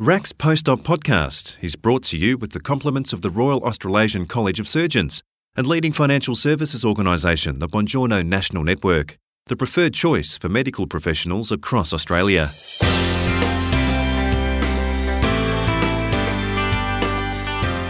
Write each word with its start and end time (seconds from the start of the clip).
RACS 0.00 0.32
Post-Op 0.32 0.78
podcast 0.78 1.62
is 1.62 1.76
brought 1.76 2.02
to 2.04 2.16
you 2.16 2.38
with 2.38 2.52
the 2.52 2.60
compliments 2.60 3.12
of 3.12 3.20
the 3.20 3.28
Royal 3.28 3.62
Australasian 3.62 4.24
College 4.24 4.58
of 4.58 4.66
Surgeons 4.66 5.22
and 5.56 5.66
leading 5.66 5.92
financial 5.92 6.34
services 6.34 6.86
organisation, 6.86 7.58
the 7.58 7.66
Bongiorno 7.66 8.24
National 8.24 8.64
Network, 8.64 9.18
the 9.48 9.56
preferred 9.56 9.92
choice 9.92 10.38
for 10.38 10.48
medical 10.48 10.86
professionals 10.86 11.52
across 11.52 11.92
Australia. 11.92 12.48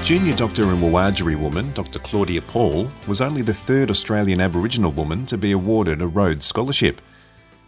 Junior 0.03 0.35
doctor 0.35 0.65
and 0.65 0.83
Wiradjuri 0.83 1.39
woman, 1.39 1.71
Dr 1.75 2.01
Claudia 2.01 2.43
Paul, 2.43 2.91
was 3.07 3.21
only 3.21 3.43
the 3.43 3.55
third 3.55 3.89
Australian 3.89 4.41
Aboriginal 4.41 4.91
woman 4.91 5.27
to 5.27 5.39
be 5.39 5.53
awarded 5.53 6.03
a 6.03 6.09
Rhodes 6.09 6.45
Scholarship. 6.45 7.01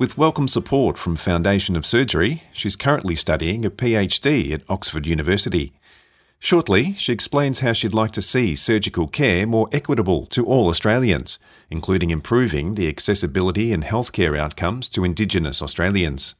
With 0.02 0.18
welcome 0.18 0.48
support 0.48 0.98
from 0.98 1.14
Foundation 1.14 1.76
of 1.76 1.86
Surgery, 1.86 2.42
she's 2.52 2.74
currently 2.74 3.14
studying 3.14 3.64
a 3.64 3.70
PhD 3.70 4.50
at 4.50 4.68
Oxford 4.68 5.06
University. 5.06 5.74
Shortly, 6.40 6.94
she 6.94 7.12
explains 7.12 7.60
how 7.60 7.72
she'd 7.72 7.94
like 7.94 8.10
to 8.10 8.20
see 8.20 8.56
surgical 8.56 9.06
care 9.06 9.46
more 9.46 9.68
equitable 9.70 10.26
to 10.26 10.44
all 10.44 10.68
Australians, 10.70 11.38
including 11.70 12.10
improving 12.10 12.74
the 12.74 12.88
accessibility 12.88 13.72
and 13.72 13.84
healthcare 13.84 14.36
outcomes 14.36 14.88
to 14.88 15.04
Indigenous 15.04 15.62
Australians. 15.62 16.34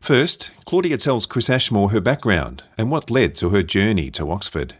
First, 0.00 0.52
Claudia 0.64 0.96
tells 0.96 1.26
Chris 1.26 1.50
Ashmore 1.50 1.90
her 1.90 2.00
background 2.00 2.62
and 2.78 2.92
what 2.92 3.10
led 3.10 3.34
to 3.34 3.48
her 3.48 3.64
journey 3.64 4.12
to 4.12 4.30
Oxford. 4.30 4.76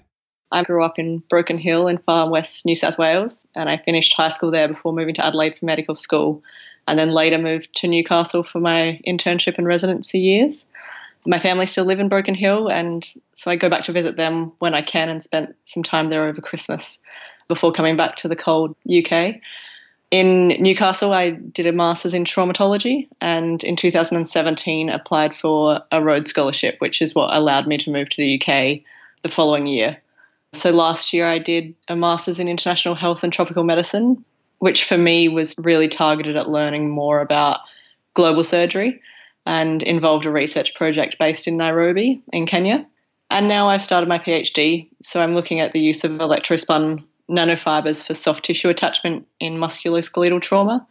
I 0.52 0.62
grew 0.62 0.84
up 0.84 1.00
in 1.00 1.24
Broken 1.28 1.58
Hill 1.58 1.88
in 1.88 1.98
far 1.98 2.30
west 2.30 2.64
New 2.64 2.77
South 2.77 2.97
Wales, 2.97 3.44
and 3.56 3.69
I 3.69 3.78
finished 3.78 4.14
high 4.14 4.28
school 4.28 4.52
there 4.52 4.69
before 4.69 4.92
moving 4.92 5.16
to 5.16 5.27
Adelaide 5.27 5.58
for 5.58 5.64
medical 5.64 5.97
school 5.97 6.44
and 6.87 6.98
then 6.98 7.11
later 7.11 7.39
moved 7.39 7.69
to 7.77 7.89
Newcastle 7.89 8.43
for 8.43 8.61
my 8.61 9.01
internship 9.07 9.59
and 9.59 9.66
residency 9.66 10.19
years. 10.19 10.66
My 11.27 11.39
family 11.39 11.66
still 11.66 11.84
live 11.84 12.01
in 12.01 12.09
Broken 12.09 12.34
Hill, 12.34 12.69
and 12.69 13.05
so 13.34 13.51
I 13.51 13.56
go 13.56 13.69
back 13.69 13.84
to 13.84 13.93
visit 13.93 14.16
them 14.16 14.53
when 14.59 14.75
I 14.75 14.83
can 14.83 15.09
and 15.09 15.23
spent 15.23 15.55
some 15.65 15.83
time 15.83 16.09
there 16.09 16.27
over 16.27 16.41
Christmas 16.41 16.98
before 17.48 17.72
coming 17.72 17.97
back 17.97 18.17
to 18.17 18.28
the 18.28 18.37
cold 18.37 18.75
UK. 18.91 19.37
In 20.11 20.48
Newcastle, 20.61 21.12
I 21.12 21.31
did 21.31 21.67
a 21.67 21.72
master's 21.72 22.14
in 22.14 22.25
traumatology 22.25 23.09
and 23.20 23.62
in 23.62 23.77
2017 23.77 24.89
applied 24.89 25.37
for 25.37 25.83
a 25.92 26.03
Rhodes 26.03 26.31
Scholarship, 26.31 26.77
which 26.81 27.00
is 27.00 27.15
what 27.15 27.34
allowed 27.34 27.69
me 27.69 27.78
to 27.78 27.92
move 27.92 28.09
to 28.09 28.17
the 28.17 28.41
UK 28.41 28.81
the 29.22 29.28
following 29.28 29.67
year. 29.67 29.98
So 30.53 30.70
last 30.70 31.12
year, 31.12 31.28
I 31.28 31.39
did 31.39 31.77
a 31.87 31.94
master's 31.94 32.41
in 32.41 32.48
international 32.48 32.97
health 32.97 33.22
and 33.22 33.33
tropical 33.33 33.62
medicine 33.62 34.25
which 34.61 34.84
for 34.84 34.97
me 34.97 35.28
was 35.28 35.55
really 35.58 35.89
targeted 35.89 36.36
at 36.36 36.48
learning 36.48 36.94
more 36.94 37.20
about 37.20 37.61
global 38.14 38.44
surgery 38.44 39.00
and 39.47 39.83
involved 39.83 40.27
a 40.27 40.30
research 40.30 40.75
project 40.75 41.19
based 41.19 41.48
in 41.48 41.56
Nairobi 41.56 42.22
in 42.33 42.47
Kenya. 42.47 42.86
And 43.31 43.48
now 43.48 43.69
I've 43.69 43.83
started 43.83 44.08
my 44.08 44.19
PhD, 44.19 44.88
so 45.03 45.22
I'm 45.22 45.34
looking 45.34 45.61
at 45.61 45.72
the 45.72 45.81
use 45.81 46.05
of 46.05 46.12
electrospun 46.12 47.03
nanofibers 47.28 48.06
for 48.06 48.14
soft 48.14 48.44
tissue 48.44 48.69
attachment 48.69 49.27
in 49.38 49.56
musculoskeletal 49.56 50.42
trauma. 50.42 50.86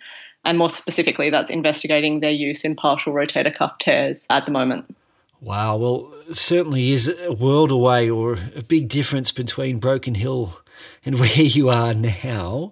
And 0.46 0.58
more 0.58 0.70
specifically, 0.70 1.30
that's 1.30 1.52
investigating 1.52 2.22
their 2.22 2.32
use 2.32 2.64
in 2.64 2.76
partial 2.76 3.14
rotator 3.14 3.54
cuff 3.56 3.78
tears 3.78 4.26
at 4.30 4.46
the 4.46 4.52
moment. 4.52 4.96
Wow, 5.42 5.78
well, 5.78 6.14
certainly 6.32 6.92
is 6.92 7.08
a 7.08 7.34
world 7.34 7.72
away 7.72 8.10
or 8.10 8.38
a 8.56 8.64
big 8.64 8.88
difference 8.88 9.32
between 9.32 9.78
Broken 9.78 10.16
Hill 10.16 10.60
and 11.06 11.20
where 11.20 11.30
you 11.30 11.70
are 11.70 11.94
now. 11.94 12.72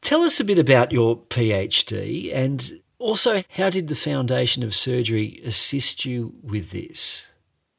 Tell 0.00 0.22
us 0.22 0.40
a 0.40 0.44
bit 0.44 0.58
about 0.58 0.92
your 0.92 1.16
PhD 1.16 2.34
and 2.34 2.80
also 2.98 3.42
how 3.50 3.68
did 3.68 3.88
the 3.88 3.94
Foundation 3.94 4.62
of 4.62 4.74
Surgery 4.74 5.40
assist 5.44 6.04
you 6.04 6.34
with 6.42 6.70
this? 6.70 7.28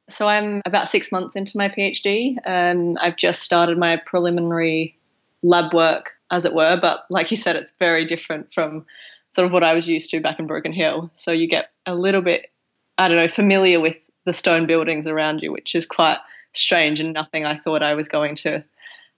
So 0.10 0.28
I'm 0.28 0.62
about 0.66 0.90
six 0.90 1.12
months 1.12 1.36
into 1.36 1.58
my 1.58 1.70
PhD. 1.70 2.36
and 2.46 2.98
um, 2.98 3.04
I've 3.04 3.18
just 3.18 3.42
started 3.42 3.78
my 3.78 3.98
preliminary 4.06 4.98
lab 5.42 5.74
work, 5.74 6.12
as 6.30 6.46
it 6.46 6.54
were, 6.54 6.78
but 6.82 7.06
like 7.10 7.32
you 7.32 7.38
said, 7.38 7.56
it's 7.56 7.74
very 7.80 8.06
different 8.06 8.54
from 8.54 8.86
sort 9.30 9.46
of 9.46 9.52
what 9.52 9.64
I 9.64 9.74
was 9.74 9.88
used 9.88 10.12
to 10.12 10.20
back 10.20 10.40
in 10.40 10.48
Broken 10.48 10.74
Hill. 10.74 11.10
So 11.16 11.32
you 11.32 11.48
get 11.48 11.72
a 11.86 11.96
little 11.96 12.22
bit, 12.22 12.52
I 12.98 13.08
don't 13.08 13.18
know, 13.18 13.28
familiar 13.28 13.80
with 13.80 14.10
the 14.26 14.34
stone 14.34 14.68
buildings 14.68 15.08
around 15.08 15.42
you, 15.42 15.52
which 15.52 15.74
is 15.76 15.86
quite 15.86 16.18
strange 16.54 17.00
and 17.00 17.14
nothing 17.14 17.46
I 17.46 17.58
thought 17.58 17.82
I 17.82 17.96
was 17.96 18.08
going 18.08 18.36
to 18.38 18.64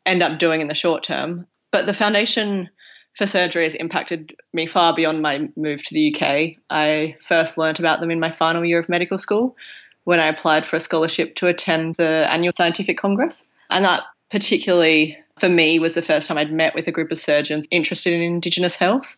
end 0.05 0.23
up 0.23 0.39
doing 0.39 0.61
in 0.61 0.67
the 0.67 0.75
short 0.75 1.03
term. 1.03 1.47
But 1.71 1.85
the 1.85 1.93
foundation 1.93 2.69
for 3.17 3.27
surgery 3.27 3.63
has 3.63 3.75
impacted 3.75 4.35
me 4.53 4.67
far 4.67 4.93
beyond 4.93 5.21
my 5.21 5.49
move 5.55 5.83
to 5.83 5.93
the 5.93 6.13
UK. 6.13 6.57
I 6.69 7.15
first 7.21 7.57
learnt 7.57 7.79
about 7.79 7.99
them 7.99 8.11
in 8.11 8.19
my 8.19 8.31
final 8.31 8.65
year 8.65 8.79
of 8.79 8.89
medical 8.89 9.17
school 9.17 9.55
when 10.03 10.19
I 10.19 10.27
applied 10.27 10.65
for 10.65 10.75
a 10.75 10.81
scholarship 10.81 11.35
to 11.35 11.47
attend 11.47 11.95
the 11.95 12.31
annual 12.31 12.53
scientific 12.53 12.97
congress. 12.97 13.47
And 13.69 13.85
that 13.85 14.03
particularly 14.29 15.17
for 15.37 15.49
me 15.49 15.79
was 15.79 15.95
the 15.95 16.01
first 16.01 16.27
time 16.27 16.37
I'd 16.37 16.51
met 16.51 16.75
with 16.75 16.87
a 16.87 16.91
group 16.91 17.11
of 17.11 17.19
surgeons 17.19 17.67
interested 17.71 18.13
in 18.13 18.21
Indigenous 18.21 18.75
health 18.75 19.17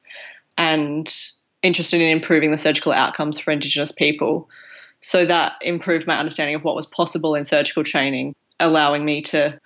and 0.58 1.14
interested 1.62 2.02
in 2.02 2.10
improving 2.10 2.52
the 2.52 2.58
surgical 2.58 2.92
outcomes 2.92 3.40
for 3.40 3.52
Indigenous 3.52 3.92
people. 3.92 4.48
So 5.00 5.26
that 5.26 5.54
improved 5.62 6.08
my 6.08 6.18
understanding 6.18 6.56
of 6.56 6.64
what 6.64 6.76
was 6.76 6.86
possible 6.86 7.36
in 7.36 7.46
surgical 7.46 7.84
training, 7.84 8.34
allowing 8.60 9.06
me 9.06 9.22
to 9.24 9.60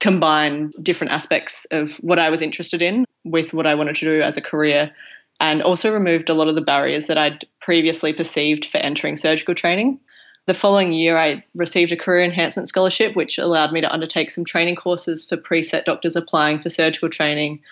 combine 0.00 0.72
different 0.82 1.12
aspects 1.12 1.66
of 1.70 1.96
what 1.96 2.18
I 2.18 2.30
was 2.30 2.42
interested 2.42 2.82
in 2.82 3.04
with 3.24 3.52
what 3.52 3.66
I 3.66 3.74
wanted 3.74 3.96
to 3.96 4.04
do 4.04 4.22
as 4.22 4.36
a 4.36 4.42
career 4.42 4.92
and 5.40 5.62
also 5.62 5.92
removed 5.92 6.28
a 6.28 6.34
lot 6.34 6.48
of 6.48 6.54
the 6.54 6.62
barriers 6.62 7.06
that 7.06 7.18
I'd 7.18 7.44
previously 7.60 8.12
perceived 8.12 8.64
for 8.64 8.78
entering 8.78 9.16
surgical 9.16 9.54
training. 9.54 10.00
The 10.46 10.54
following 10.54 10.92
year, 10.92 11.18
I 11.18 11.44
received 11.54 11.92
a 11.92 11.96
career 11.96 12.24
enhancement 12.24 12.68
scholarship, 12.68 13.16
which 13.16 13.36
allowed 13.36 13.72
me 13.72 13.80
to 13.80 13.92
undertake 13.92 14.30
some 14.30 14.44
training 14.44 14.76
courses 14.76 15.26
for 15.28 15.36
pre-SET 15.36 15.84
doctors 15.84 16.16
applying 16.16 16.60
for 16.60 16.70
surgical 16.70 17.10
training. 17.10 17.62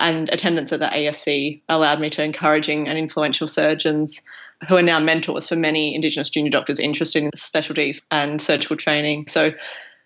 And 0.00 0.28
attendance 0.30 0.72
at 0.72 0.80
the 0.80 0.86
ASC 0.86 1.60
allowed 1.68 2.00
me 2.00 2.10
to 2.10 2.24
encouraging 2.24 2.88
and 2.88 2.98
influential 2.98 3.46
surgeons 3.46 4.22
who 4.68 4.76
are 4.76 4.82
now 4.82 4.98
mentors 4.98 5.48
for 5.48 5.56
many 5.56 5.94
Indigenous 5.94 6.30
junior 6.30 6.50
doctors 6.50 6.80
interested 6.80 7.22
in 7.22 7.30
specialties 7.36 8.02
and 8.10 8.40
surgical 8.40 8.76
training. 8.76 9.28
So 9.28 9.52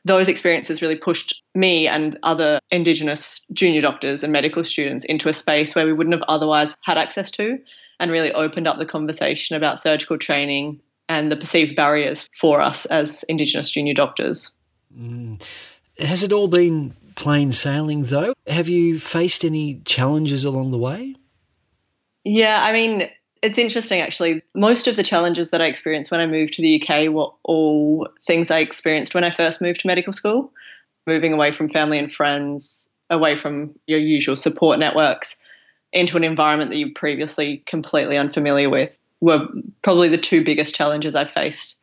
those 0.08 0.26
experiences 0.26 0.82
really 0.82 0.96
pushed 0.96 1.42
me 1.54 1.86
and 1.86 2.18
other 2.22 2.58
Indigenous 2.70 3.44
junior 3.52 3.82
doctors 3.82 4.24
and 4.24 4.32
medical 4.32 4.64
students 4.64 5.04
into 5.04 5.28
a 5.28 5.32
space 5.32 5.74
where 5.74 5.86
we 5.86 5.92
wouldn't 5.92 6.14
have 6.14 6.24
otherwise 6.28 6.76
had 6.82 6.98
access 6.98 7.30
to 7.32 7.58
and 8.00 8.10
really 8.10 8.32
opened 8.32 8.66
up 8.66 8.78
the 8.78 8.86
conversation 8.86 9.54
about 9.54 9.78
surgical 9.78 10.18
training 10.18 10.80
and 11.08 11.30
the 11.30 11.36
perceived 11.36 11.76
barriers 11.76 12.28
for 12.34 12.60
us 12.60 12.86
as 12.86 13.22
Indigenous 13.28 13.70
junior 13.70 13.94
doctors. 13.94 14.52
Mm. 14.96 15.42
Has 15.98 16.22
it 16.22 16.32
all 16.32 16.48
been 16.48 16.94
plain 17.14 17.52
sailing 17.52 18.04
though? 18.04 18.32
Have 18.46 18.68
you 18.68 18.98
faced 18.98 19.44
any 19.44 19.80
challenges 19.84 20.44
along 20.44 20.70
the 20.70 20.78
way? 20.78 21.16
Yeah, 22.24 22.62
I 22.62 22.72
mean, 22.72 23.08
it's 23.42 23.58
interesting 23.58 24.00
actually. 24.00 24.42
Most 24.54 24.86
of 24.86 24.96
the 24.96 25.02
challenges 25.02 25.50
that 25.50 25.60
I 25.60 25.66
experienced 25.66 26.10
when 26.10 26.20
I 26.20 26.26
moved 26.26 26.54
to 26.54 26.62
the 26.62 26.82
UK 26.82 27.12
were 27.12 27.30
all 27.42 28.08
things 28.20 28.50
I 28.50 28.60
experienced 28.60 29.14
when 29.14 29.24
I 29.24 29.30
first 29.30 29.62
moved 29.62 29.80
to 29.80 29.86
medical 29.86 30.12
school, 30.12 30.52
moving 31.06 31.32
away 31.32 31.52
from 31.52 31.68
family 31.68 31.98
and 31.98 32.12
friends, 32.12 32.90
away 33.10 33.36
from 33.36 33.74
your 33.86 33.98
usual 33.98 34.36
support 34.36 34.78
networks 34.78 35.36
into 35.92 36.16
an 36.16 36.24
environment 36.24 36.70
that 36.70 36.76
you're 36.76 36.92
previously 36.94 37.62
completely 37.66 38.18
unfamiliar 38.18 38.68
with 38.68 38.98
were 39.20 39.48
probably 39.82 40.08
the 40.08 40.18
two 40.18 40.44
biggest 40.44 40.74
challenges 40.74 41.14
I 41.14 41.24
faced 41.24 41.78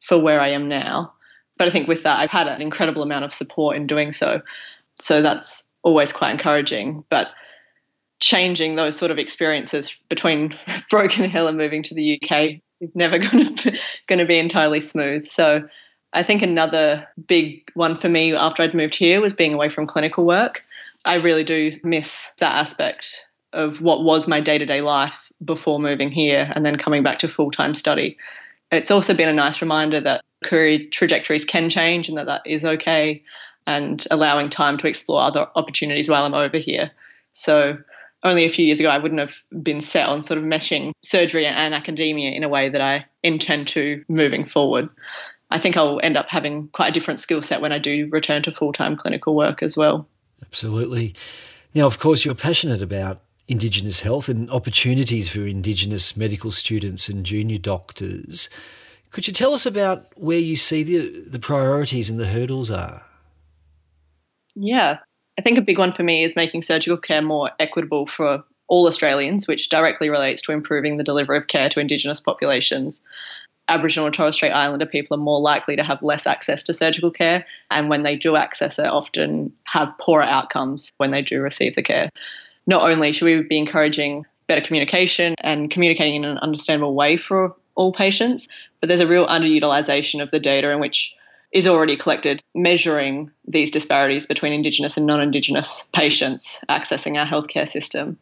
for 0.00 0.18
where 0.18 0.40
I 0.40 0.48
am 0.48 0.68
now. 0.68 1.12
But 1.58 1.68
I 1.68 1.70
think 1.70 1.88
with 1.88 2.02
that, 2.04 2.18
I've 2.18 2.30
had 2.30 2.48
an 2.48 2.62
incredible 2.62 3.02
amount 3.02 3.24
of 3.24 3.32
support 3.32 3.76
in 3.76 3.86
doing 3.86 4.12
so. 4.12 4.42
So 5.00 5.22
that's 5.22 5.68
always 5.82 6.12
quite 6.12 6.30
encouraging. 6.30 7.04
But 7.10 7.30
changing 8.22 8.76
those 8.76 8.96
sort 8.96 9.10
of 9.10 9.18
experiences 9.18 10.00
between 10.08 10.56
Broken 10.90 11.28
Hill 11.28 11.48
and 11.48 11.58
moving 11.58 11.82
to 11.82 11.94
the 11.94 12.18
UK 12.22 12.62
is 12.80 12.96
never 12.96 13.18
going 13.18 13.54
to 13.56 13.78
going 14.06 14.20
to 14.20 14.24
be 14.24 14.38
entirely 14.38 14.80
smooth. 14.80 15.26
So 15.26 15.68
I 16.14 16.22
think 16.22 16.42
another 16.42 17.06
big 17.26 17.68
one 17.74 17.96
for 17.96 18.08
me 18.08 18.34
after 18.34 18.62
I'd 18.62 18.74
moved 18.74 18.96
here 18.96 19.20
was 19.20 19.32
being 19.32 19.52
away 19.52 19.68
from 19.68 19.86
clinical 19.86 20.24
work. 20.24 20.64
I 21.04 21.16
really 21.16 21.44
do 21.44 21.78
miss 21.82 22.32
that 22.38 22.54
aspect 22.54 23.26
of 23.52 23.82
what 23.82 24.04
was 24.04 24.28
my 24.28 24.40
day-to-day 24.40 24.80
life 24.82 25.30
before 25.44 25.78
moving 25.78 26.10
here 26.10 26.50
and 26.54 26.64
then 26.64 26.76
coming 26.76 27.02
back 27.02 27.18
to 27.18 27.28
full-time 27.28 27.74
study. 27.74 28.16
It's 28.70 28.90
also 28.90 29.14
been 29.14 29.28
a 29.28 29.34
nice 29.34 29.60
reminder 29.60 30.00
that 30.00 30.22
career 30.44 30.80
trajectories 30.90 31.44
can 31.44 31.68
change 31.68 32.08
and 32.08 32.16
that 32.18 32.26
that 32.26 32.42
is 32.46 32.64
okay 32.64 33.22
and 33.66 34.06
allowing 34.10 34.48
time 34.48 34.78
to 34.78 34.86
explore 34.86 35.22
other 35.22 35.46
opportunities 35.56 36.08
while 36.08 36.24
I'm 36.24 36.34
over 36.34 36.58
here. 36.58 36.90
So 37.32 37.78
only 38.24 38.44
a 38.44 38.50
few 38.50 38.64
years 38.64 38.80
ago, 38.80 38.88
I 38.88 38.98
wouldn't 38.98 39.20
have 39.20 39.42
been 39.62 39.80
set 39.80 40.08
on 40.08 40.22
sort 40.22 40.38
of 40.38 40.44
meshing 40.44 40.92
surgery 41.02 41.46
and 41.46 41.74
academia 41.74 42.30
in 42.30 42.44
a 42.44 42.48
way 42.48 42.68
that 42.68 42.80
I 42.80 43.06
intend 43.22 43.68
to 43.68 44.04
moving 44.08 44.44
forward. 44.44 44.88
I 45.50 45.58
think 45.58 45.76
I'll 45.76 46.00
end 46.02 46.16
up 46.16 46.28
having 46.28 46.68
quite 46.68 46.88
a 46.88 46.92
different 46.92 47.20
skill 47.20 47.42
set 47.42 47.60
when 47.60 47.72
I 47.72 47.78
do 47.78 48.08
return 48.10 48.42
to 48.44 48.52
full 48.52 48.72
time 48.72 48.96
clinical 48.96 49.34
work 49.34 49.62
as 49.62 49.76
well. 49.76 50.08
Absolutely. 50.42 51.14
Now, 51.74 51.86
of 51.86 51.98
course, 51.98 52.24
you're 52.24 52.34
passionate 52.34 52.82
about 52.82 53.20
Indigenous 53.48 54.00
health 54.00 54.28
and 54.28 54.48
opportunities 54.50 55.28
for 55.28 55.40
Indigenous 55.40 56.16
medical 56.16 56.50
students 56.50 57.08
and 57.08 57.26
junior 57.26 57.58
doctors. 57.58 58.48
Could 59.10 59.26
you 59.26 59.32
tell 59.32 59.52
us 59.52 59.66
about 59.66 60.04
where 60.16 60.38
you 60.38 60.56
see 60.56 60.82
the, 60.82 61.20
the 61.28 61.38
priorities 61.38 62.08
and 62.08 62.18
the 62.18 62.28
hurdles 62.28 62.70
are? 62.70 63.02
Yeah, 64.54 64.98
I 65.38 65.42
think 65.42 65.58
a 65.58 65.62
big 65.62 65.78
one 65.78 65.92
for 65.92 66.02
me 66.02 66.24
is 66.24 66.36
making 66.36 66.62
surgical 66.62 66.96
care 66.96 67.22
more 67.22 67.50
equitable 67.58 68.06
for 68.06 68.44
all 68.68 68.86
Australians, 68.86 69.48
which 69.48 69.68
directly 69.68 70.08
relates 70.08 70.42
to 70.42 70.52
improving 70.52 70.96
the 70.96 71.04
delivery 71.04 71.38
of 71.38 71.46
care 71.46 71.68
to 71.70 71.80
Indigenous 71.80 72.20
populations. 72.20 73.04
Aboriginal 73.68 74.06
and 74.06 74.14
Torres 74.14 74.36
Strait 74.36 74.50
Islander 74.50 74.86
people 74.86 75.16
are 75.16 75.22
more 75.22 75.40
likely 75.40 75.76
to 75.76 75.84
have 75.84 76.02
less 76.02 76.26
access 76.26 76.62
to 76.64 76.74
surgical 76.74 77.10
care, 77.10 77.46
and 77.70 77.88
when 77.88 78.02
they 78.02 78.16
do 78.16 78.36
access 78.36 78.78
it, 78.78 78.86
often 78.86 79.52
have 79.64 79.96
poorer 79.98 80.24
outcomes 80.24 80.90
when 80.98 81.10
they 81.10 81.22
do 81.22 81.40
receive 81.40 81.74
the 81.74 81.82
care. 81.82 82.10
Not 82.66 82.88
only 82.90 83.12
should 83.12 83.24
we 83.24 83.42
be 83.42 83.58
encouraging 83.58 84.26
better 84.46 84.60
communication 84.60 85.34
and 85.40 85.70
communicating 85.70 86.16
in 86.16 86.24
an 86.24 86.38
understandable 86.38 86.94
way 86.94 87.16
for 87.16 87.54
all 87.74 87.92
patients, 87.92 88.48
but 88.80 88.88
there's 88.88 89.00
a 89.00 89.06
real 89.06 89.26
underutilization 89.26 90.22
of 90.22 90.30
the 90.30 90.40
data 90.40 90.70
in 90.70 90.80
which 90.80 91.14
is 91.52 91.68
already 91.68 91.96
collected 91.96 92.42
measuring 92.54 93.30
these 93.46 93.70
disparities 93.70 94.26
between 94.26 94.52
Indigenous 94.52 94.96
and 94.96 95.06
non 95.06 95.20
Indigenous 95.20 95.88
patients 95.92 96.60
accessing 96.68 97.18
our 97.18 97.26
healthcare 97.26 97.68
system. 97.68 98.18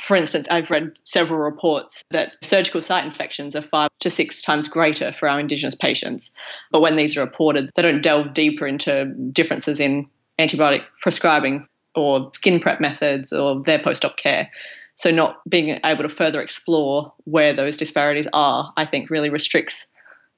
For 0.00 0.16
instance, 0.16 0.48
I've 0.50 0.70
read 0.70 0.98
several 1.04 1.38
reports 1.38 2.02
that 2.10 2.32
surgical 2.42 2.80
site 2.80 3.04
infections 3.04 3.54
are 3.54 3.62
five 3.62 3.90
to 4.00 4.10
six 4.10 4.42
times 4.42 4.66
greater 4.66 5.12
for 5.12 5.28
our 5.28 5.38
Indigenous 5.38 5.74
patients. 5.74 6.32
But 6.70 6.80
when 6.80 6.96
these 6.96 7.16
are 7.16 7.20
reported, 7.20 7.70
they 7.76 7.82
don't 7.82 8.02
delve 8.02 8.32
deeper 8.32 8.66
into 8.66 9.14
differences 9.32 9.78
in 9.78 10.08
antibiotic 10.38 10.84
prescribing 11.02 11.66
or 11.94 12.30
skin 12.32 12.58
prep 12.58 12.80
methods 12.80 13.34
or 13.34 13.62
their 13.62 13.78
post 13.78 14.04
op 14.04 14.16
care. 14.16 14.50
So, 14.94 15.10
not 15.10 15.40
being 15.48 15.78
able 15.84 16.02
to 16.02 16.08
further 16.08 16.40
explore 16.40 17.12
where 17.24 17.52
those 17.52 17.76
disparities 17.76 18.28
are, 18.32 18.72
I 18.76 18.86
think, 18.86 19.10
really 19.10 19.30
restricts 19.30 19.88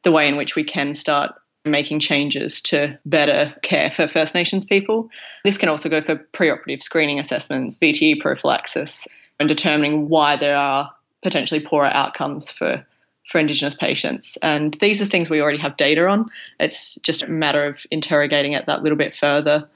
the 0.03 0.13
way 0.13 0.29
in 0.29 0.37
which 0.37 0.57
we 0.57 0.65
can 0.65 0.95
start 0.95 1.33
making 1.64 2.00
changes 2.00 2.61
to 2.62 2.99
better 3.06 3.55
care 3.62 3.90
for 3.90 4.06
First 4.06 4.34
Nations 4.34 4.64
people. 4.64 5.11
This 5.44 5.58
can 5.58 5.69
also 5.69 5.88
go 5.88 6.02
for 6.02 6.16
preoperative 6.16 6.82
screening 6.82 7.19
assessments, 7.19 7.78
VTE 7.78 8.20
prophylaxis, 8.20 9.08
and 9.40 9.49
determining 9.49 10.08
why 10.08 10.37
there 10.37 10.56
are 10.56 10.93
potentially 11.22 11.61
poorer 11.61 11.90
outcomes 11.93 12.50
for 12.50 12.87
for 13.26 13.38
Indigenous 13.38 13.75
patients. 13.75 14.37
And 14.43 14.75
these 14.82 15.00
are 15.00 15.06
things 15.06 15.31
we 15.31 15.40
already 15.40 15.58
have 15.58 15.78
data 15.78 16.06
on. 16.06 16.28
It's 16.61 16.96
just 16.96 17.22
a 17.22 17.28
matter 17.28 17.64
of 17.64 17.87
interrogating 17.90 18.52
it 18.52 18.66
that 18.66 18.82
little 18.82 18.99
bit 18.99 19.14
further. 19.14 19.66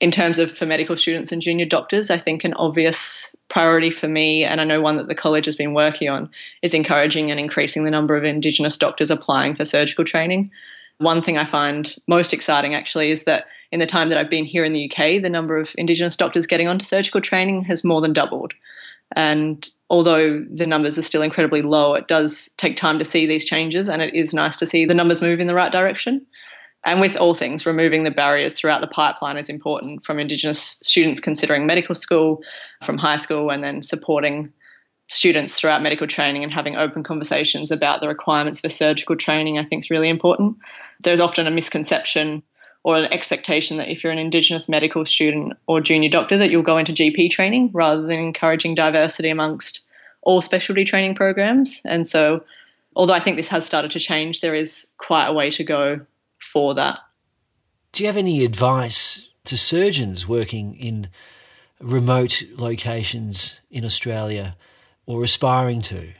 In 0.00 0.10
terms 0.10 0.38
of 0.38 0.56
for 0.56 0.66
medical 0.66 0.96
students 0.96 1.30
and 1.30 1.40
junior 1.40 1.66
doctors, 1.66 2.10
I 2.10 2.18
think 2.18 2.44
an 2.44 2.54
obvious 2.54 3.34
priority 3.48 3.90
for 3.90 4.08
me, 4.08 4.44
and 4.44 4.60
I 4.60 4.64
know 4.64 4.80
one 4.80 4.96
that 4.96 5.08
the 5.08 5.14
college 5.14 5.46
has 5.46 5.54
been 5.54 5.74
working 5.74 6.08
on, 6.08 6.30
is 6.62 6.74
encouraging 6.74 7.30
and 7.30 7.38
increasing 7.38 7.84
the 7.84 7.90
number 7.90 8.16
of 8.16 8.24
Indigenous 8.24 8.76
doctors 8.76 9.10
applying 9.10 9.54
for 9.54 9.64
surgical 9.64 10.04
training. 10.04 10.50
One 10.98 11.22
thing 11.22 11.36
I 11.36 11.44
find 11.44 11.94
most 12.06 12.32
exciting 12.32 12.74
actually 12.74 13.10
is 13.10 13.24
that 13.24 13.46
in 13.72 13.80
the 13.80 13.86
time 13.86 14.08
that 14.08 14.18
I've 14.18 14.30
been 14.30 14.44
here 14.44 14.64
in 14.64 14.72
the 14.72 14.90
UK, 14.90 15.20
the 15.20 15.30
number 15.30 15.56
of 15.58 15.74
Indigenous 15.76 16.16
doctors 16.16 16.46
getting 16.46 16.68
onto 16.68 16.84
surgical 16.84 17.20
training 17.20 17.64
has 17.64 17.82
more 17.82 18.00
than 18.00 18.12
doubled. 18.12 18.54
And 19.16 19.68
although 19.90 20.44
the 20.50 20.66
numbers 20.66 20.96
are 20.96 21.02
still 21.02 21.22
incredibly 21.22 21.62
low, 21.62 21.94
it 21.94 22.08
does 22.08 22.50
take 22.56 22.76
time 22.76 22.98
to 22.98 23.04
see 23.04 23.26
these 23.26 23.44
changes, 23.44 23.88
and 23.88 24.00
it 24.00 24.14
is 24.14 24.32
nice 24.32 24.58
to 24.58 24.66
see 24.66 24.84
the 24.84 24.94
numbers 24.94 25.20
move 25.20 25.40
in 25.40 25.46
the 25.46 25.54
right 25.54 25.72
direction. 25.72 26.24
And 26.84 27.00
with 27.00 27.16
all 27.16 27.34
things, 27.34 27.64
removing 27.64 28.04
the 28.04 28.10
barriers 28.10 28.58
throughout 28.58 28.82
the 28.82 28.86
pipeline 28.86 29.36
is 29.36 29.48
important 29.48 30.04
from 30.04 30.18
Indigenous 30.18 30.78
students 30.82 31.20
considering 31.20 31.66
medical 31.66 31.94
school, 31.94 32.42
from 32.82 32.98
high 32.98 33.16
school, 33.16 33.50
and 33.50 33.64
then 33.64 33.82
supporting 33.82 34.52
students 35.08 35.54
throughout 35.54 35.82
medical 35.82 36.06
training 36.06 36.44
and 36.44 36.52
having 36.52 36.76
open 36.76 37.02
conversations 37.02 37.70
about 37.70 38.00
the 38.00 38.08
requirements 38.08 38.60
for 38.60 38.68
surgical 38.68 39.16
training, 39.16 39.58
I 39.58 39.64
think 39.64 39.84
is 39.84 39.90
really 39.90 40.08
important. 40.08 40.56
There's 41.00 41.20
often 41.20 41.46
a 41.46 41.50
misconception 41.50 42.42
or 42.82 42.96
an 42.96 43.12
expectation 43.12 43.78
that 43.78 43.90
if 43.90 44.02
you're 44.02 44.12
an 44.12 44.18
Indigenous 44.18 44.68
medical 44.68 45.04
student 45.04 45.54
or 45.66 45.80
junior 45.80 46.10
doctor, 46.10 46.36
that 46.38 46.50
you'll 46.50 46.62
go 46.62 46.78
into 46.78 46.92
GP 46.92 47.30
training 47.30 47.70
rather 47.72 48.02
than 48.02 48.18
encouraging 48.18 48.74
diversity 48.74 49.30
amongst 49.30 49.86
all 50.22 50.40
specialty 50.40 50.84
training 50.84 51.14
programs. 51.14 51.80
And 51.84 52.06
so, 52.06 52.44
although 52.96 53.14
I 53.14 53.20
think 53.20 53.36
this 53.36 53.48
has 53.48 53.66
started 53.66 53.90
to 53.92 54.00
change, 54.00 54.40
there 54.40 54.54
is 54.54 54.86
quite 54.98 55.26
a 55.26 55.32
way 55.32 55.50
to 55.50 55.64
go 55.64 56.00
for 56.40 56.74
that. 56.74 56.98
Do 57.92 58.02
you 58.02 58.06
have 58.06 58.16
any 58.16 58.44
advice 58.44 59.28
to 59.44 59.56
surgeons 59.56 60.26
working 60.26 60.74
in 60.74 61.08
remote 61.80 62.42
locations 62.56 63.60
in 63.70 63.84
Australia 63.84 64.56
or 65.06 65.24
aspiring 65.24 65.82
to? 65.82 66.12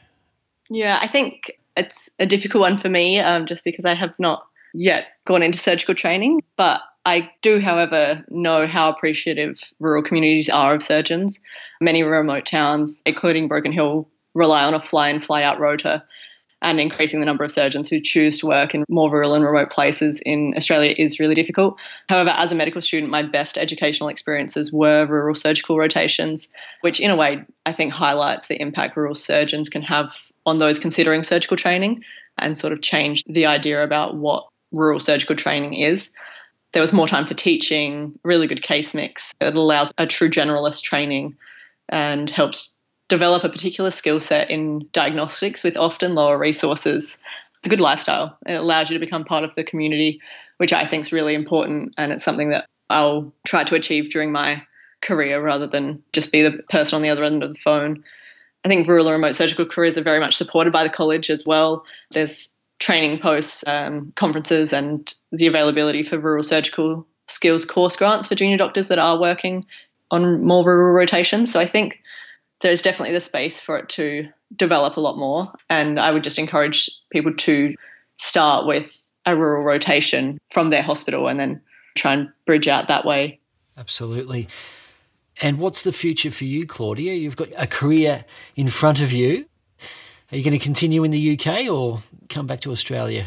Yeah, 0.70 0.98
I 1.00 1.08
think 1.08 1.52
it's 1.76 2.08
a 2.18 2.26
difficult 2.26 2.62
one 2.62 2.80
for 2.80 2.88
me 2.88 3.18
um, 3.20 3.46
just 3.46 3.64
because 3.64 3.84
I 3.84 3.94
have 3.94 4.14
not 4.18 4.46
yet 4.74 5.06
gone 5.26 5.42
into 5.42 5.58
surgical 5.58 5.94
training. 5.94 6.42
But 6.56 6.80
I 7.06 7.30
do, 7.42 7.60
however, 7.60 8.24
know 8.28 8.66
how 8.66 8.90
appreciative 8.90 9.60
rural 9.78 10.02
communities 10.02 10.48
are 10.48 10.74
of 10.74 10.82
surgeons. 10.82 11.40
Many 11.80 12.02
remote 12.02 12.46
towns, 12.46 13.02
including 13.04 13.48
Broken 13.48 13.72
Hill, 13.72 14.08
rely 14.34 14.64
on 14.64 14.74
a 14.74 14.80
fly 14.80 15.10
in, 15.10 15.20
fly 15.20 15.42
out 15.42 15.60
rota. 15.60 16.02
And 16.64 16.80
increasing 16.80 17.20
the 17.20 17.26
number 17.26 17.44
of 17.44 17.50
surgeons 17.50 17.90
who 17.90 18.00
choose 18.00 18.38
to 18.38 18.46
work 18.46 18.74
in 18.74 18.86
more 18.88 19.10
rural 19.10 19.34
and 19.34 19.44
remote 19.44 19.70
places 19.70 20.22
in 20.24 20.54
Australia 20.56 20.94
is 20.96 21.20
really 21.20 21.34
difficult. 21.34 21.76
However, 22.08 22.30
as 22.30 22.52
a 22.52 22.54
medical 22.54 22.80
student, 22.80 23.12
my 23.12 23.22
best 23.22 23.58
educational 23.58 24.08
experiences 24.08 24.72
were 24.72 25.04
rural 25.04 25.34
surgical 25.34 25.76
rotations, 25.76 26.50
which, 26.80 27.00
in 27.00 27.10
a 27.10 27.16
way, 27.16 27.44
I 27.66 27.72
think 27.72 27.92
highlights 27.92 28.48
the 28.48 28.58
impact 28.58 28.96
rural 28.96 29.14
surgeons 29.14 29.68
can 29.68 29.82
have 29.82 30.16
on 30.46 30.56
those 30.56 30.78
considering 30.78 31.22
surgical 31.22 31.58
training 31.58 32.02
and 32.38 32.56
sort 32.56 32.72
of 32.72 32.80
change 32.80 33.22
the 33.26 33.44
idea 33.44 33.84
about 33.84 34.16
what 34.16 34.46
rural 34.72 35.00
surgical 35.00 35.36
training 35.36 35.74
is. 35.74 36.14
There 36.72 36.80
was 36.80 36.94
more 36.94 37.06
time 37.06 37.26
for 37.26 37.34
teaching, 37.34 38.18
really 38.24 38.46
good 38.46 38.62
case 38.62 38.94
mix. 38.94 39.34
It 39.38 39.54
allows 39.54 39.92
a 39.98 40.06
true 40.06 40.30
generalist 40.30 40.82
training 40.82 41.36
and 41.90 42.30
helps 42.30 42.73
develop 43.08 43.44
a 43.44 43.48
particular 43.48 43.90
skill 43.90 44.20
set 44.20 44.50
in 44.50 44.88
diagnostics 44.92 45.62
with 45.62 45.76
often 45.76 46.14
lower 46.14 46.38
resources. 46.38 47.18
It's 47.58 47.66
a 47.66 47.70
good 47.70 47.80
lifestyle. 47.80 48.36
It 48.46 48.54
allows 48.54 48.90
you 48.90 48.98
to 48.98 49.04
become 49.04 49.24
part 49.24 49.44
of 49.44 49.54
the 49.54 49.64
community, 49.64 50.20
which 50.58 50.72
I 50.72 50.84
think 50.84 51.06
is 51.06 51.12
really 51.12 51.34
important. 51.34 51.94
And 51.98 52.12
it's 52.12 52.24
something 52.24 52.50
that 52.50 52.66
I'll 52.90 53.32
try 53.46 53.64
to 53.64 53.74
achieve 53.74 54.10
during 54.10 54.32
my 54.32 54.62
career 55.02 55.42
rather 55.42 55.66
than 55.66 56.02
just 56.12 56.32
be 56.32 56.42
the 56.42 56.62
person 56.70 56.96
on 56.96 57.02
the 57.02 57.10
other 57.10 57.24
end 57.24 57.42
of 57.42 57.52
the 57.52 57.58
phone. 57.58 58.04
I 58.64 58.68
think 58.68 58.88
rural 58.88 59.08
and 59.08 59.14
remote 59.14 59.34
surgical 59.34 59.66
careers 59.66 59.98
are 59.98 60.02
very 60.02 60.20
much 60.20 60.36
supported 60.36 60.72
by 60.72 60.84
the 60.84 60.90
college 60.90 61.28
as 61.28 61.44
well. 61.46 61.84
There's 62.12 62.54
training 62.78 63.20
posts, 63.20 63.64
um, 63.66 64.12
conferences, 64.16 64.72
and 64.72 65.12
the 65.30 65.46
availability 65.46 66.02
for 66.02 66.18
rural 66.18 66.42
surgical 66.42 67.06
skills 67.28 67.64
course 67.64 67.96
grants 67.96 68.28
for 68.28 68.34
junior 68.34 68.56
doctors 68.56 68.88
that 68.88 68.98
are 68.98 69.20
working 69.20 69.64
on 70.10 70.44
more 70.44 70.64
rural 70.64 70.94
rotations. 70.94 71.52
So 71.52 71.60
I 71.60 71.66
think 71.66 72.00
there's 72.60 72.82
definitely 72.82 73.14
the 73.14 73.20
space 73.20 73.60
for 73.60 73.76
it 73.78 73.88
to 73.90 74.28
develop 74.56 74.96
a 74.96 75.00
lot 75.00 75.16
more. 75.16 75.52
And 75.68 75.98
I 75.98 76.10
would 76.10 76.24
just 76.24 76.38
encourage 76.38 76.90
people 77.10 77.34
to 77.34 77.74
start 78.18 78.66
with 78.66 79.04
a 79.26 79.36
rural 79.36 79.64
rotation 79.64 80.38
from 80.50 80.70
their 80.70 80.82
hospital 80.82 81.28
and 81.28 81.38
then 81.38 81.60
try 81.96 82.14
and 82.14 82.28
bridge 82.46 82.68
out 82.68 82.88
that 82.88 83.04
way. 83.04 83.40
Absolutely. 83.76 84.48
And 85.42 85.58
what's 85.58 85.82
the 85.82 85.92
future 85.92 86.30
for 86.30 86.44
you, 86.44 86.66
Claudia? 86.66 87.14
You've 87.14 87.36
got 87.36 87.48
a 87.56 87.66
career 87.66 88.24
in 88.54 88.68
front 88.68 89.00
of 89.00 89.12
you. 89.12 89.46
Are 90.30 90.36
you 90.36 90.44
going 90.44 90.58
to 90.58 90.64
continue 90.64 91.04
in 91.04 91.10
the 91.10 91.38
UK 91.38 91.68
or 91.68 91.98
come 92.28 92.46
back 92.46 92.60
to 92.60 92.70
Australia? 92.70 93.26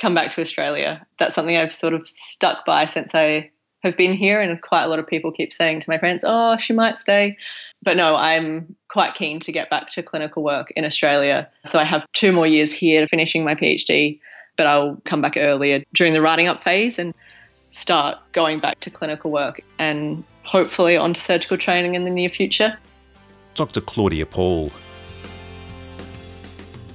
Come 0.00 0.14
back 0.14 0.30
to 0.32 0.40
Australia. 0.40 1.06
That's 1.18 1.34
something 1.34 1.56
I've 1.56 1.72
sort 1.72 1.92
of 1.92 2.08
stuck 2.08 2.64
by 2.64 2.86
since 2.86 3.14
I 3.14 3.50
have 3.82 3.96
been 3.96 4.12
here, 4.12 4.40
and 4.40 4.60
quite 4.60 4.84
a 4.84 4.88
lot 4.88 4.98
of 4.98 5.06
people 5.06 5.32
keep 5.32 5.52
saying 5.52 5.80
to 5.80 5.90
my 5.90 5.98
friends, 5.98 6.24
"Oh, 6.26 6.56
she 6.56 6.72
might 6.72 6.98
stay," 6.98 7.36
but 7.82 7.96
no, 7.96 8.16
I'm 8.16 8.76
quite 8.88 9.14
keen 9.14 9.40
to 9.40 9.52
get 9.52 9.70
back 9.70 9.90
to 9.90 10.02
clinical 10.02 10.42
work 10.42 10.70
in 10.76 10.84
Australia. 10.84 11.48
So 11.66 11.78
I 11.78 11.84
have 11.84 12.04
two 12.12 12.32
more 12.32 12.46
years 12.46 12.72
here 12.72 13.06
finishing 13.08 13.44
my 13.44 13.54
PhD, 13.54 14.20
but 14.56 14.66
I'll 14.66 15.00
come 15.04 15.22
back 15.22 15.36
earlier 15.36 15.82
during 15.94 16.12
the 16.12 16.20
writing 16.20 16.48
up 16.48 16.62
phase 16.62 16.98
and 16.98 17.14
start 17.70 18.18
going 18.32 18.58
back 18.58 18.80
to 18.80 18.90
clinical 18.90 19.30
work 19.30 19.60
and 19.78 20.24
hopefully 20.42 20.96
onto 20.96 21.20
surgical 21.20 21.56
training 21.56 21.94
in 21.94 22.04
the 22.04 22.10
near 22.10 22.28
future. 22.28 22.76
Dr. 23.54 23.80
Claudia 23.80 24.26
Paul. 24.26 24.72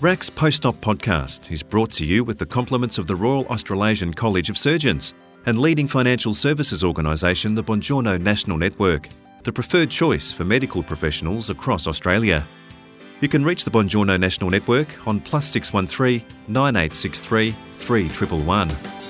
RACS 0.02 0.30
Post-Op 0.30 0.76
podcast 0.82 1.52
is 1.52 1.64
brought 1.64 1.90
to 1.94 2.06
you 2.06 2.24
with 2.24 2.38
the 2.38 2.46
compliments 2.46 2.98
of 2.98 3.08
the 3.08 3.16
Royal 3.16 3.46
Australasian 3.48 4.14
College 4.14 4.50
of 4.50 4.58
Surgeons 4.58 5.14
and 5.46 5.60
leading 5.60 5.88
financial 5.88 6.34
services 6.34 6.84
organisation 6.84 7.56
the 7.56 7.64
Bongiorno 7.64 8.20
National 8.20 8.58
Network, 8.58 9.10
the 9.44 9.52
preferred 9.52 9.90
choice 9.90 10.32
for 10.32 10.44
medical 10.44 10.82
professionals 10.82 11.50
across 11.50 11.88
Australia. 11.88 12.48
You 13.22 13.28
can 13.28 13.46
reach 13.46 13.64
the 13.64 13.72
Bongiorno 13.72 14.20
National 14.20 14.50
Network 14.50 15.08
on 15.08 15.20
plus 15.20 15.48
613 15.48 16.26
9863 16.48 17.52
3111. 17.72 19.05